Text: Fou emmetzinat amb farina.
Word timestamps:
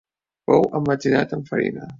Fou 0.49 0.63
emmetzinat 0.79 1.39
amb 1.39 1.53
farina. 1.53 1.87